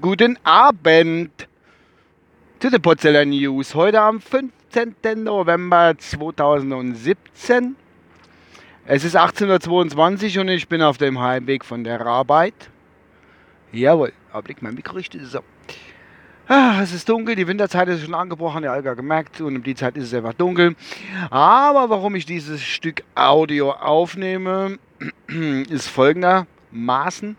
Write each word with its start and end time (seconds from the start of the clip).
Guten 0.00 0.38
Abend 0.42 1.48
zu 2.58 2.68
den 2.68 2.82
Porzellan 2.82 3.30
News. 3.30 3.76
Heute 3.76 4.00
am 4.00 4.20
15. 4.20 5.22
November 5.22 5.94
2017. 5.96 7.76
Es 8.86 9.04
ist 9.04 9.14
1822 9.14 10.40
und 10.40 10.48
ich 10.48 10.66
bin 10.66 10.82
auf 10.82 10.98
dem 10.98 11.20
Heimweg 11.20 11.64
von 11.64 11.84
der 11.84 12.04
Arbeit. 12.04 12.54
Jawohl, 13.70 14.12
Augenblick, 14.32 14.62
mein 14.62 14.74
Mikro 14.74 14.96
richtig 14.96 15.22
so. 15.26 15.44
Ah, 16.48 16.80
es 16.82 16.92
ist 16.92 17.08
dunkel, 17.08 17.36
die 17.36 17.46
Winterzeit 17.46 17.88
ist 17.88 18.02
schon 18.02 18.14
angebrochen, 18.14 18.64
ja, 18.64 18.72
Alga 18.72 18.94
gemerkt, 18.94 19.40
und 19.40 19.54
um 19.54 19.62
die 19.62 19.76
Zeit 19.76 19.96
ist 19.96 20.06
es 20.06 20.14
einfach 20.14 20.34
dunkel. 20.34 20.74
Aber 21.30 21.88
warum 21.88 22.16
ich 22.16 22.26
dieses 22.26 22.60
Stück 22.64 23.04
Audio 23.14 23.70
aufnehme, 23.70 24.80
ist 25.68 25.88
folgendermaßen. 25.88 27.36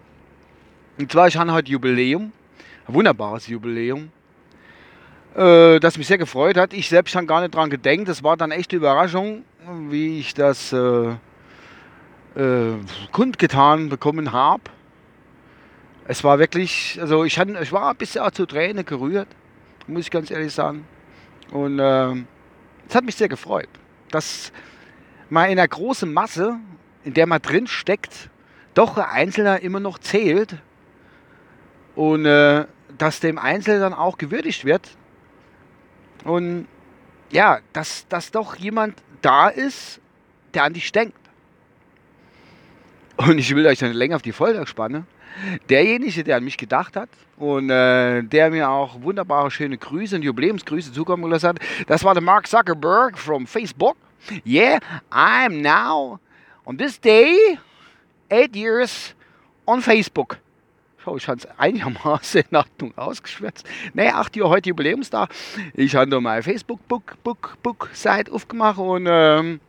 Und 0.98 1.12
zwar, 1.12 1.28
ich 1.28 1.38
habe 1.38 1.52
heute 1.54 1.72
Jubiläum, 1.72 2.32
ein 2.88 2.94
wunderbares 2.94 3.48
Jubiläum, 3.48 4.12
äh, 5.36 5.80
das 5.80 5.98
mich 5.98 6.08
sehr 6.08 6.18
gefreut 6.18 6.58
hat. 6.58 6.74
Ich 6.74 6.90
selbst 6.90 7.16
habe 7.16 7.26
gar 7.26 7.42
nicht 7.42 7.56
dran 7.56 7.70
gedenkt, 7.70 8.10
das 8.10 8.24
war 8.24 8.38
dann 8.38 8.52
echt 8.52 8.74
Überraschung, 8.74 9.44
wie 9.90 10.20
ich 10.20 10.34
das 10.34 10.74
äh, 10.74 11.12
äh, 12.36 12.74
kundgetan 13.12 13.90
bekommen 13.90 14.32
habe. 14.32 14.64
Es 16.08 16.24
war 16.24 16.40
wirklich, 16.40 16.98
also 17.00 17.24
ich, 17.24 17.38
hatte, 17.38 17.58
ich 17.62 17.72
war 17.72 17.92
ein 17.92 17.96
bisschen 17.96 18.22
auch 18.22 18.32
zu 18.32 18.46
Tränen 18.46 18.86
gerührt, 18.86 19.28
muss 19.88 20.02
ich 20.02 20.12
ganz 20.12 20.32
ehrlich 20.32 20.54
sagen. 20.54 20.86
Und 21.52 21.80
äh, 21.80 22.12
es 22.88 22.96
hat 22.96 23.06
mich 23.06 23.16
sehr 23.16 23.30
gefreut, 23.30 23.70
dass 24.10 24.52
man 25.30 25.46
in 25.46 25.60
einer 25.60 25.68
großen 25.68 26.12
Masse, 26.12 26.58
in 27.04 27.14
der 27.14 27.28
man 27.28 27.42
drin 27.42 27.68
steckt, 27.68 28.30
doch 28.74 28.98
ein 28.98 29.06
Einzelner 29.06 29.62
immer 29.62 29.80
noch 29.80 30.00
zählt 30.00 30.56
und 31.96 32.26
äh, 32.26 32.66
dass 32.98 33.20
dem 33.20 33.38
Einzelnen 33.38 33.82
dann 33.82 33.94
auch 33.94 34.18
gewürdigt 34.18 34.66
wird. 34.66 34.90
Und 36.24 36.68
ja, 37.32 37.60
dass, 37.74 38.08
dass 38.08 38.32
doch 38.32 38.56
jemand 38.56 39.02
da 39.22 39.50
ist, 39.50 40.00
der 40.54 40.64
an 40.64 40.74
dich 40.74 40.92
denkt. 40.92 41.18
Und 43.18 43.38
ich 43.38 43.56
will 43.56 43.66
euch 43.66 43.80
dann 43.80 43.94
länger 43.94 44.16
auf 44.16 44.22
die 44.22 44.32
Folter 44.32 44.66
spannen 44.68 45.06
derjenige, 45.70 46.24
der 46.24 46.38
an 46.38 46.44
mich 46.44 46.58
gedacht 46.58 46.96
hat 46.96 47.10
und 47.38 47.70
äh, 47.70 48.24
der 48.24 48.50
mir 48.50 48.70
auch 48.70 49.02
wunderbare, 49.02 49.50
schöne 49.52 49.78
Grüße 49.78 50.16
und 50.16 50.22
Jubiläumsgrüße 50.24 50.92
zukommen 50.92 51.24
gelassen 51.24 51.50
hat, 51.50 51.60
das 51.88 52.04
war 52.04 52.14
der 52.14 52.24
Mark 52.24 52.48
Zuckerberg 52.48 53.18
from 53.18 53.48
Facebook. 53.48 53.98
Yeah, 54.46 54.80
I'm 55.12 55.62
now 55.62 56.20
on 56.66 56.78
this 56.78 57.00
day 57.00 57.58
eight 58.30 58.56
years 58.56 59.14
on 59.68 59.82
Facebook. 59.82 60.38
Schau, 61.04 61.18
ich 61.18 61.28
habe 61.28 61.40
es 61.40 61.48
einigermaßen 61.58 62.44
in 62.50 62.56
Achtung 62.56 62.98
ausgeschwärzt. 62.98 63.66
Ne, 63.94 64.14
acht 64.14 64.36
Jahre 64.36 64.50
heute 64.50 64.70
Jubiläumstag. 64.70 65.30
Ich 65.74 65.96
habe 65.96 66.10
da 66.10 66.22
meine 66.22 66.44
Facebook-Book-Book-Book-Seite 66.44 68.32
aufgemacht 68.32 68.78
und 68.78 69.08
ähm, 69.10 69.60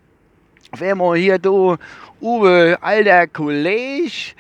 wenn 0.77 0.99
wir 0.99 1.15
hier, 1.17 1.39
du, 1.39 1.77
Uwe, 2.21 2.79
alter 2.81 3.27
Kollege, 3.27 4.35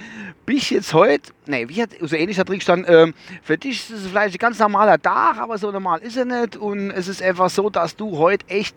bist 0.46 0.70
jetzt 0.70 0.94
heute, 0.94 1.32
nee, 1.46 1.68
wie 1.68 1.82
hat, 1.82 1.90
so 2.00 2.16
ähnlich 2.16 2.38
hat 2.38 2.48
drin 2.48 2.58
gestanden, 2.58 2.86
ähm, 2.88 3.14
für 3.42 3.58
dich 3.58 3.90
ist 3.90 3.90
es 3.90 4.06
vielleicht 4.06 4.34
ein 4.34 4.38
ganz 4.38 4.58
normaler 4.58 5.00
Tag, 5.00 5.38
aber 5.38 5.58
so 5.58 5.70
normal 5.70 6.00
ist 6.00 6.16
er 6.16 6.24
nicht. 6.24 6.56
Und 6.56 6.90
es 6.90 7.08
ist 7.08 7.22
einfach 7.22 7.50
so, 7.50 7.70
dass 7.70 7.96
du 7.96 8.18
heute 8.18 8.46
echt 8.48 8.76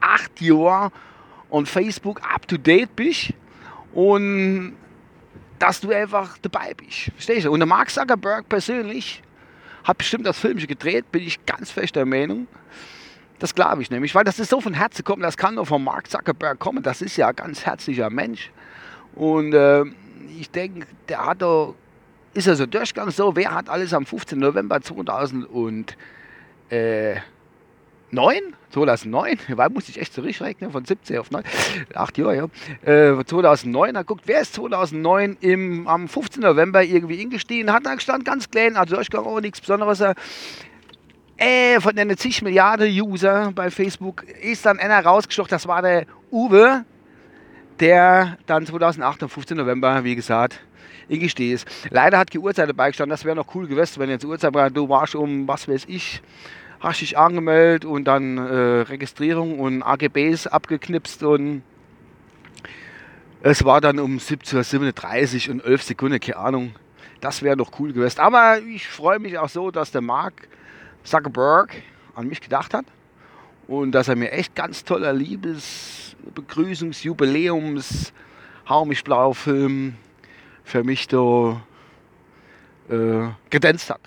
acht 0.00 0.40
Jahre 0.40 0.90
on 1.50 1.66
Facebook 1.66 2.20
up 2.22 2.46
to 2.46 2.56
date 2.56 2.94
bist 2.96 3.32
und 3.92 4.76
dass 5.58 5.80
du 5.80 5.90
einfach 5.90 6.38
dabei 6.38 6.74
bist. 6.74 7.10
Verstehst 7.14 7.46
du? 7.46 7.52
Und 7.52 7.60
der 7.60 7.66
Mark 7.66 7.90
Zuckerberg 7.90 8.48
persönlich 8.48 9.22
hat 9.84 9.98
bestimmt 9.98 10.26
das 10.26 10.38
Filmchen 10.38 10.68
gedreht, 10.68 11.10
bin 11.12 11.22
ich 11.22 11.44
ganz 11.46 11.70
fest 11.70 11.96
der 11.96 12.06
Meinung. 12.06 12.46
Das 13.38 13.54
glaube 13.54 13.82
ich 13.82 13.90
nämlich, 13.90 14.14
weil 14.14 14.24
das 14.24 14.38
ist 14.38 14.50
so 14.50 14.60
von 14.60 14.74
Herzen 14.74 15.02
kommen, 15.02 15.22
das 15.22 15.36
kann 15.36 15.54
nur 15.54 15.66
von 15.66 15.82
Mark 15.82 16.10
Zuckerberg 16.10 16.58
kommen. 16.58 16.82
Das 16.82 17.00
ist 17.00 17.16
ja 17.16 17.28
ein 17.28 17.36
ganz 17.36 17.64
herzlicher 17.64 18.10
Mensch. 18.10 18.50
Und 19.14 19.54
äh, 19.54 19.84
ich 20.38 20.50
denke, 20.50 20.86
der 21.08 21.24
hat 21.24 21.42
da, 21.42 21.72
ist 22.34 22.46
ja 22.46 22.54
so 22.54 22.66
durchgegangen, 22.66 23.12
so, 23.12 23.34
wer 23.34 23.54
hat 23.54 23.68
alles 23.68 23.94
am 23.94 24.04
15. 24.04 24.38
November 24.38 24.80
2009, 28.10 28.54
2009, 28.70 29.38
weil 29.56 29.70
muss 29.70 29.88
ich 29.88 30.00
echt 30.00 30.12
zurückrechnen, 30.12 30.70
von 30.70 30.84
17 30.84 31.18
auf 31.18 31.30
9, 31.30 31.44
8 31.94 32.18
Jahre, 32.18 32.36
ja, 32.36 32.44
äh, 32.92 33.24
2009, 33.24 33.94
da 33.94 34.02
guckt, 34.02 34.22
wer 34.26 34.40
ist 34.40 34.54
2009 34.54 35.36
im, 35.40 35.86
am 35.86 36.08
15. 36.08 36.42
November 36.42 36.82
irgendwie 36.82 37.22
ingestiegen, 37.22 37.72
hat 37.72 37.86
da 37.86 37.94
gestanden, 37.94 38.24
ganz 38.24 38.50
klein, 38.50 38.76
also 38.76 38.96
durchgegangen, 38.96 39.28
auch 39.28 39.40
nichts 39.40 39.60
Besonderes, 39.60 40.02
äh, 41.36 41.80
von 41.80 41.96
den 41.96 42.16
zig 42.16 42.42
Milliarden 42.42 42.90
User 42.90 43.52
bei 43.54 43.70
Facebook 43.70 44.24
ist 44.42 44.66
dann 44.66 44.78
einer 44.78 45.04
rausgestochen, 45.04 45.50
das 45.50 45.66
war 45.66 45.82
der 45.82 46.06
Uwe, 46.30 46.84
der 47.78 48.36
dann 48.46 48.66
2008 48.66 49.22
am 49.22 49.28
15. 49.28 49.56
November, 49.56 50.04
wie 50.04 50.14
gesagt, 50.14 50.60
eingestiegen 51.10 51.54
ist. 51.54 51.66
Leider 51.90 52.18
hat 52.18 52.32
die 52.32 52.38
Uhrzeit 52.38 52.68
dabei 52.68 52.88
gestanden, 52.88 53.10
das 53.10 53.24
wäre 53.24 53.36
noch 53.36 53.54
cool 53.54 53.66
gewesen, 53.66 54.00
wenn 54.00 54.10
jetzt 54.10 54.24
Uhrzeit 54.24 54.52
war, 54.52 54.68
du 54.68 54.88
warst 54.88 55.14
um, 55.14 55.48
was 55.48 55.66
weiß 55.66 55.84
ich, 55.88 56.20
hast 56.80 57.00
dich 57.00 57.16
angemeldet 57.18 57.84
und 57.84 58.04
dann 58.04 58.38
äh, 58.38 58.80
Registrierung 58.82 59.60
und 59.60 59.82
AGBs 59.82 60.46
abgeknipst 60.46 61.22
und 61.22 61.62
es 63.42 63.64
war 63.64 63.80
dann 63.80 63.98
um 63.98 64.18
17.37 64.18 65.48
Uhr 65.48 65.54
und 65.54 65.64
11 65.64 65.82
Sekunden, 65.82 66.20
keine 66.20 66.36
Ahnung. 66.36 66.74
Das 67.20 67.42
wäre 67.42 67.56
noch 67.56 67.78
cool 67.78 67.92
gewesen. 67.92 68.20
Aber 68.20 68.58
ich 68.60 68.86
freue 68.86 69.18
mich 69.18 69.38
auch 69.38 69.48
so, 69.48 69.70
dass 69.70 69.90
der 69.90 70.02
Marc 70.02 70.48
Zuckerberg 71.04 71.74
an 72.14 72.28
mich 72.28 72.40
gedacht 72.40 72.74
hat 72.74 72.84
und 73.66 73.92
dass 73.92 74.08
er 74.08 74.16
mir 74.16 74.32
echt 74.32 74.54
ganz 74.54 74.84
toller 74.84 75.12
Liebes-, 75.12 76.16
Begrüßungs-, 76.34 77.04
Jubiläums-, 77.04 78.12
Hau 78.68 78.84
mich 78.84 79.02
blau 79.02 79.32
Film 79.32 79.96
für 80.62 80.84
mich 80.84 81.08
da 81.08 81.60
äh, 82.88 83.28
gedänzt 83.48 83.90
hat. 83.90 84.00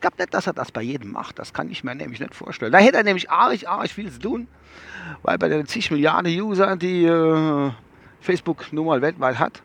Ich 0.00 0.02
glaube 0.02 0.16
nicht, 0.16 0.32
dass 0.32 0.46
er 0.46 0.54
das 0.54 0.72
bei 0.72 0.80
jedem 0.80 1.12
macht. 1.12 1.38
Das 1.38 1.52
kann 1.52 1.70
ich 1.70 1.84
mir 1.84 1.94
nämlich 1.94 2.20
nicht 2.20 2.34
vorstellen. 2.34 2.72
Da 2.72 2.78
hätte 2.78 2.96
er 2.96 3.02
nämlich 3.02 3.30
arg, 3.30 3.66
arg 3.66 3.90
viel 3.90 4.10
zu 4.10 4.18
tun, 4.18 4.48
weil 5.20 5.36
bei 5.36 5.50
den 5.50 5.66
zig 5.66 5.90
Milliarden 5.90 6.32
User, 6.40 6.74
die 6.74 7.04
äh, 7.04 7.70
Facebook 8.22 8.72
nun 8.72 8.86
mal 8.86 9.02
weltweit 9.02 9.38
hat, 9.38 9.60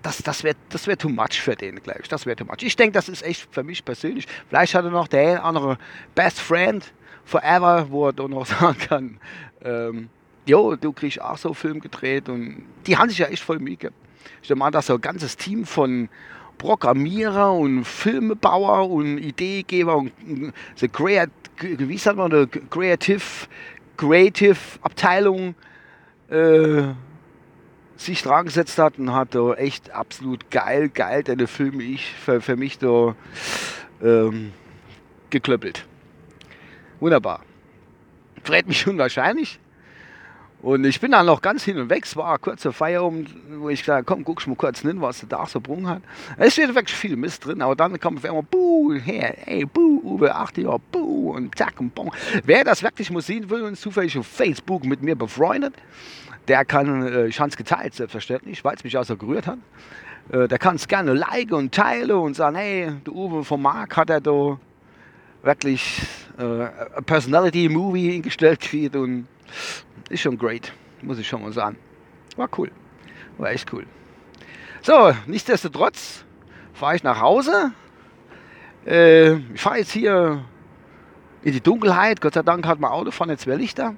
das, 0.00 0.22
das 0.22 0.44
wäre 0.44 0.56
das 0.70 0.86
wär 0.86 0.96
too 0.96 1.10
much 1.10 1.42
für 1.42 1.56
den, 1.56 1.82
glaube 1.82 2.00
ich. 2.00 2.08
Das 2.08 2.24
wäre 2.24 2.36
too 2.36 2.46
much. 2.46 2.62
Ich 2.62 2.74
denke, 2.74 2.94
das 2.94 3.10
ist 3.10 3.22
echt 3.22 3.52
für 3.52 3.62
mich 3.62 3.84
persönlich. 3.84 4.26
Vielleicht 4.48 4.74
hat 4.74 4.86
er 4.86 4.90
noch 4.90 5.08
der 5.08 5.44
andere 5.44 5.76
Best 6.14 6.40
Friend 6.40 6.82
Forever, 7.26 7.90
wo 7.90 8.06
er 8.06 8.14
dann 8.14 8.30
noch 8.30 8.46
sagen 8.60 8.78
kann, 8.78 9.20
ähm, 9.62 10.08
jo, 10.46 10.74
du 10.74 10.94
kriegst 10.94 11.20
auch 11.20 11.36
so 11.36 11.50
einen 11.50 11.54
Film 11.54 11.80
gedreht 11.80 12.30
und 12.30 12.64
die 12.86 12.96
haben 12.96 13.10
sich 13.10 13.18
ja 13.18 13.26
echt 13.26 13.42
voll 13.42 13.58
Mühe. 13.58 13.76
Ich 14.40 14.48
denke 14.48 14.58
mal, 14.58 14.70
dass 14.70 14.86
so 14.86 14.94
ein 14.94 15.02
ganzes 15.02 15.36
Team 15.36 15.66
von 15.66 16.08
Programmierer 16.60 17.54
und 17.54 17.84
Filmebauer 17.84 18.90
und 18.90 19.16
Ideegeber 19.16 19.96
und 19.96 20.12
the 20.76 20.88
Creat 20.88 21.30
wie 21.62 21.98
sagt 21.98 22.16
man, 22.16 22.32
eine 22.32 22.46
Creative, 22.46 23.22
Creative 23.96 24.58
Abteilung 24.82 25.54
äh, 26.28 26.82
sich 27.96 28.22
dran 28.22 28.46
gesetzt 28.46 28.78
hat 28.78 28.98
und 28.98 29.12
hat 29.12 29.34
da 29.34 29.54
echt 29.54 29.90
absolut 29.90 30.50
geil, 30.50 30.88
geil 30.88 31.22
deine 31.22 31.46
Filme 31.46 31.82
ich 31.82 32.12
für, 32.12 32.40
für 32.40 32.56
mich 32.56 32.78
da 32.78 33.14
ähm, 34.02 34.52
geklöppelt. 35.30 35.86
Wunderbar. 36.98 37.42
Freut 38.42 38.66
mich 38.66 38.86
unwahrscheinlich. 38.86 39.59
Und 40.62 40.84
ich 40.84 41.00
bin 41.00 41.12
dann 41.12 41.24
noch 41.24 41.40
ganz 41.40 41.64
hin 41.64 41.78
und 41.78 41.88
weg. 41.88 42.04
Es 42.04 42.16
war 42.16 42.34
ein 42.34 42.40
kurzer 42.40 42.72
Feierabend, 42.72 43.34
wo 43.58 43.70
ich 43.70 43.80
gesagt 43.80 43.96
habe, 43.96 44.04
komm, 44.04 44.24
guck 44.24 44.46
mal 44.46 44.56
kurz 44.56 44.80
hin, 44.80 45.00
was 45.00 45.20
der 45.20 45.28
da 45.30 45.46
so 45.46 45.58
brungen 45.58 45.88
hat. 45.88 46.02
Es 46.36 46.52
steht 46.52 46.74
wirklich 46.74 46.96
viel 46.96 47.16
Mist 47.16 47.46
drin, 47.46 47.62
aber 47.62 47.74
dann 47.74 47.98
kommt 47.98 48.24
einmal, 48.24 48.42
buh, 48.42 48.92
her, 48.92 49.48
ey, 49.48 49.64
buh, 49.64 50.00
Uwe, 50.04 50.34
8 50.34 50.58
Jahre, 50.58 50.80
buh, 50.92 51.32
und 51.32 51.56
zack 51.56 51.80
und 51.80 51.94
bong. 51.94 52.12
Wer 52.44 52.64
das 52.64 52.82
wirklich 52.82 53.10
muss 53.10 53.26
sehen 53.26 53.48
will 53.48 53.62
und 53.62 53.76
zufällig 53.78 54.18
auf 54.18 54.26
Facebook 54.26 54.84
mit 54.84 55.02
mir 55.02 55.16
befreundet, 55.16 55.74
der 56.46 56.64
kann, 56.66 57.06
äh, 57.06 57.26
ich 57.26 57.40
habe 57.40 57.48
es 57.48 57.56
geteilt, 57.56 57.94
selbstverständlich, 57.94 58.62
weil 58.62 58.74
es 58.74 58.84
mich 58.84 58.96
auch 58.98 59.04
so 59.04 59.16
gerührt 59.16 59.46
hat. 59.46 59.58
Äh, 60.30 60.46
der 60.46 60.58
kann 60.58 60.76
es 60.76 60.88
gerne 60.88 61.14
liken 61.14 61.54
und 61.54 61.74
teilen 61.74 62.10
und 62.10 62.34
sagen, 62.34 62.56
hey, 62.56 62.92
der 63.06 63.14
Uwe 63.14 63.44
vom 63.44 63.62
Marc 63.62 63.96
hat 63.96 64.10
er 64.10 64.20
da 64.20 64.58
wirklich 65.42 66.02
äh, 66.38 66.42
ein 66.96 67.04
Personality-Movie 67.04 68.12
hingestellt 68.12 68.60
und 68.94 69.26
ist 70.08 70.20
schon 70.20 70.38
great, 70.38 70.72
muss 71.02 71.18
ich 71.18 71.28
schon 71.28 71.42
mal 71.42 71.52
sagen. 71.52 71.76
War 72.36 72.48
cool, 72.58 72.70
war 73.38 73.50
echt 73.50 73.72
cool. 73.72 73.86
So, 74.82 75.14
nichtsdestotrotz 75.26 76.24
fahre 76.72 76.96
ich 76.96 77.02
nach 77.02 77.20
Hause. 77.20 77.72
Äh, 78.86 79.34
ich 79.54 79.60
fahre 79.60 79.78
jetzt 79.78 79.92
hier 79.92 80.44
in 81.42 81.52
die 81.52 81.60
Dunkelheit. 81.60 82.20
Gott 82.20 82.34
sei 82.34 82.42
Dank 82.42 82.66
hat 82.66 82.80
mein 82.80 82.90
Auto 82.90 83.10
vorne 83.10 83.36
zwei 83.36 83.56
Lichter. 83.56 83.94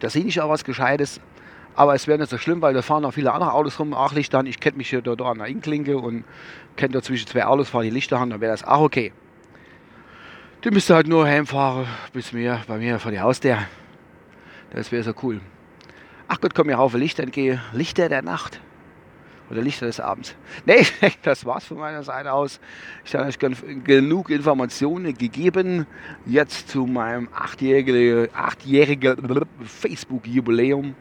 Da 0.00 0.10
sehe 0.10 0.24
ich 0.24 0.40
auch 0.40 0.50
was 0.50 0.64
Gescheites. 0.64 1.20
Aber 1.74 1.94
es 1.94 2.06
wäre 2.06 2.18
nicht 2.18 2.28
so 2.30 2.36
schlimm, 2.36 2.60
weil 2.60 2.74
da 2.74 2.82
fahren 2.82 3.02
noch 3.02 3.14
viele 3.14 3.32
andere 3.32 3.52
Autos 3.54 3.78
rum, 3.78 3.94
auch 3.94 4.12
Lichter 4.12 4.40
an. 4.40 4.46
Ich 4.46 4.60
kenne 4.60 4.76
mich 4.76 4.90
hier 4.90 5.00
da, 5.00 5.14
da 5.14 5.30
an 5.30 5.38
der 5.38 5.46
Inklinke 5.46 5.96
und 5.96 6.24
kenne 6.76 6.92
da 6.92 7.02
zwischen 7.02 7.26
zwei 7.26 7.46
Autos, 7.46 7.70
fahren 7.70 7.84
die 7.84 7.90
Lichter 7.90 8.18
an, 8.18 8.30
dann 8.30 8.40
wäre 8.40 8.52
das 8.52 8.62
auch 8.64 8.82
okay. 8.82 9.12
Die 10.64 10.70
müsste 10.70 10.94
halt 10.94 11.08
nur 11.08 11.24
heimfahren 11.24 11.86
bis 12.12 12.32
mir, 12.32 12.60
bei 12.68 12.78
mir 12.78 12.98
vor 12.98 13.10
die 13.10 13.20
Haustür. 13.20 13.58
Das 14.74 14.90
wäre 14.90 15.02
so 15.02 15.12
cool. 15.22 15.40
Ach 16.28 16.40
Gott, 16.40 16.54
komm 16.54 16.68
mir 16.68 16.78
auf 16.78 16.94
Lichter 16.94 17.22
entgehen. 17.22 17.60
Lichter 17.72 18.08
der 18.08 18.22
Nacht. 18.22 18.60
Oder 19.50 19.60
Lichter 19.60 19.86
des 19.86 20.00
Abends. 20.00 20.34
Nee, 20.64 20.86
das 21.22 21.44
war's 21.44 21.66
von 21.66 21.76
meiner 21.76 22.02
Seite 22.02 22.32
aus. 22.32 22.58
Ich 23.04 23.14
habe 23.14 23.26
euch 23.26 23.38
genug 23.38 24.30
Informationen 24.30 25.12
gegeben. 25.16 25.86
Jetzt 26.24 26.70
zu 26.70 26.86
meinem 26.86 27.28
achtjährigen, 27.34 28.28
achtjährigen 28.34 29.46
Facebook-Jubiläum. 29.64 30.94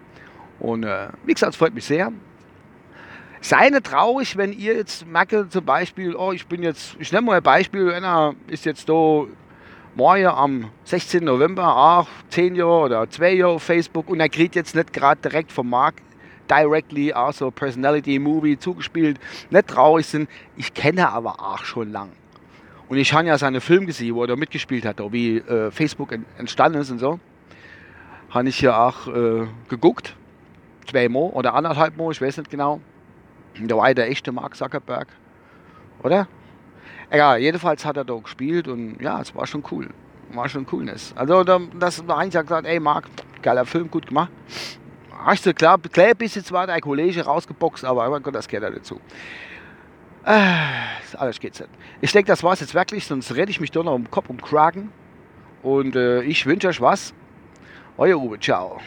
Und 0.59 0.83
äh, 0.83 1.07
wie 1.25 1.33
gesagt, 1.33 1.53
es 1.53 1.57
freut 1.57 1.73
mich 1.73 1.85
sehr. 1.85 2.11
Sei 3.39 3.69
nicht 3.69 3.85
traurig, 3.85 4.37
wenn 4.37 4.51
ihr 4.51 4.75
jetzt 4.75 5.07
merkt, 5.07 5.51
zum 5.51 5.65
Beispiel, 5.65 6.15
oh, 6.15 6.31
ich 6.31 6.45
bin 6.45 6.61
jetzt, 6.61 6.95
ich 6.99 7.11
nenne 7.11 7.25
mal 7.25 7.37
ein 7.37 7.43
Beispiel, 7.43 7.91
einer 7.91 8.35
ist 8.47 8.65
jetzt 8.65 8.87
da 9.95 9.97
morgen 9.97 10.25
am 10.25 10.69
16. 10.85 11.23
November 11.23 11.75
auch 11.75 12.07
10 12.29 12.55
Jahre 12.55 12.85
oder 12.85 13.09
2 13.09 13.33
Jahre 13.33 13.53
auf 13.53 13.63
Facebook 13.63 14.09
und 14.09 14.19
er 14.19 14.29
kriegt 14.29 14.55
jetzt 14.55 14.75
nicht 14.75 14.93
gerade 14.93 15.21
direkt 15.21 15.51
vom 15.51 15.69
Markt 15.69 16.03
directly, 16.49 17.13
also 17.13 17.51
Personality 17.51 18.19
Movie 18.19 18.57
zugespielt, 18.57 19.19
nicht 19.49 19.67
traurig 19.67 20.05
sind. 20.05 20.29
Ich 20.57 20.73
kenne 20.73 21.09
aber 21.09 21.39
auch 21.39 21.63
schon 21.63 21.91
lang. 21.91 22.09
Und 22.89 22.97
ich 22.97 23.13
habe 23.13 23.27
ja 23.27 23.37
seine 23.37 23.61
Film 23.61 23.85
gesehen, 23.85 24.15
wo 24.15 24.25
er 24.25 24.35
mitgespielt 24.35 24.85
hat, 24.85 24.99
wie 25.13 25.37
äh, 25.37 25.71
Facebook 25.71 26.13
entstanden 26.37 26.81
ist 26.81 26.91
und 26.91 26.99
so. 26.99 27.19
Habe 28.29 28.49
ich 28.49 28.59
ja 28.61 28.87
auch 28.87 29.07
äh, 29.07 29.47
geguckt 29.69 30.15
zwei 30.89 31.07
Mo 31.07 31.31
oder 31.33 31.53
anderthalb 31.53 31.95
Mo, 31.95 32.11
ich 32.11 32.21
weiß 32.21 32.37
nicht 32.37 32.49
genau. 32.49 32.81
Da 33.59 33.77
war 33.77 33.93
der 33.93 34.09
echte 34.09 34.31
Mark 34.31 34.55
Zuckerberg, 34.55 35.07
oder? 36.03 36.27
Egal, 37.11 37.39
jedenfalls 37.39 37.83
hat 37.83 37.97
er 37.97 38.05
da 38.05 38.15
gespielt 38.15 38.69
und 38.69 39.01
ja, 39.01 39.19
es 39.19 39.35
war 39.35 39.45
schon 39.45 39.63
cool. 39.69 39.89
War 40.31 40.47
schon 40.47 40.65
Coolness. 40.65 41.13
Also 41.13 41.43
da, 41.43 41.59
das 41.77 42.07
war 42.07 42.19
eigentlich 42.19 42.41
gesagt, 42.41 42.65
ey 42.65 42.79
Mark, 42.79 43.09
geiler 43.41 43.65
Film, 43.65 43.91
gut 43.91 44.07
gemacht. 44.07 44.31
Hast 45.25 45.45
du 45.45 45.53
klar, 45.53 45.77
klar 45.77 46.15
bis 46.15 46.35
jetzt 46.35 46.53
war 46.53 46.67
dein 46.67 46.79
Kollege 46.79 47.25
rausgeboxt, 47.25 47.83
aber 47.83 48.09
mein 48.09 48.23
Gott, 48.23 48.33
das 48.33 48.47
gehört 48.47 48.71
ja 48.71 48.77
dazu. 48.77 49.01
Äh, 50.23 51.17
alles 51.17 51.41
geht's 51.41 51.59
nicht. 51.59 51.69
Ich 51.99 52.13
denke, 52.13 52.27
das 52.27 52.43
war 52.43 52.53
es 52.53 52.61
jetzt 52.61 52.73
wirklich, 52.73 53.05
sonst 53.05 53.35
rede 53.35 53.51
ich 53.51 53.59
mich 53.59 53.71
doch 53.71 53.83
noch 53.83 53.93
um 53.93 54.09
Kopf 54.09 54.29
und 54.29 54.41
Kragen. 54.41 54.89
Und 55.63 55.97
äh, 55.97 56.21
ich 56.21 56.45
wünsche 56.45 56.69
euch 56.69 56.79
was. 56.79 57.13
Euer 57.97 58.17
Uwe, 58.17 58.39
ciao. 58.39 58.79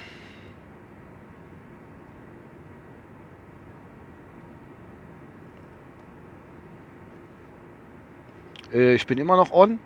Äh, 8.72 8.94
ich 8.94 9.06
bin 9.06 9.19
immer 9.19 9.37
noch 9.37 9.50
on. 9.50 9.78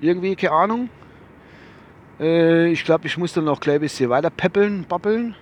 Irgendwie, 0.00 0.36
keine 0.36 0.52
Ahnung. 0.52 0.88
Äh, 2.20 2.68
ich 2.68 2.84
glaube, 2.84 3.06
ich 3.06 3.16
muss 3.16 3.32
dann 3.32 3.44
noch 3.44 3.60
gleich 3.60 3.76
ein 3.76 3.80
bisschen 3.80 4.10
weiter 4.10 4.30
peppeln, 4.30 4.84
babbeln. 4.84 5.34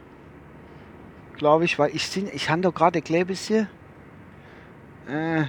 Glaube 1.36 1.64
ich, 1.64 1.78
weil 1.78 1.94
ich, 1.94 2.16
ich 2.16 2.50
habe 2.50 2.62
doch 2.62 2.74
gerade 2.74 3.02
ein 3.04 3.26
bisschen. 3.26 3.69
Äh, 5.08 5.44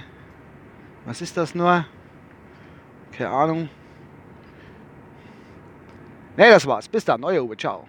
was 1.04 1.20
ist 1.20 1.36
das 1.36 1.54
nur? 1.54 1.86
Keine 3.12 3.30
Ahnung. 3.30 3.68
Ne, 6.36 6.50
das 6.50 6.66
war's. 6.66 6.88
Bis 6.88 7.04
dann. 7.04 7.22
Euer 7.22 7.44
Uwe. 7.44 7.56
Ciao. 7.56 7.86